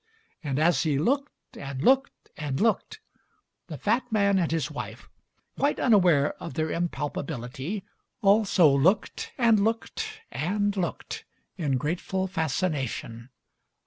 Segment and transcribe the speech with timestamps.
[0.43, 2.99] And as he looked and looked and looked,
[3.67, 5.07] the fat man and his wife,
[5.55, 7.83] quite unaware of their impalpability,
[8.23, 11.23] also looked and looked and looked
[11.55, 13.29] in grateful fascination.